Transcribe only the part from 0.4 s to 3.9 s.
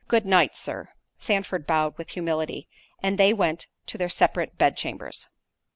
Sir." Sandford bowed with humility, and they went